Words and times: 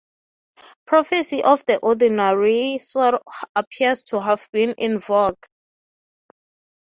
Prophecy 0.87 1.43
of 1.43 1.63
the 1.65 1.77
ordinary 1.77 2.79
sort 2.79 3.21
appears 3.55 4.01
to 4.01 4.19
have 4.19 4.47
been 4.51 4.73
in 4.79 4.97
vogue. 4.97 5.37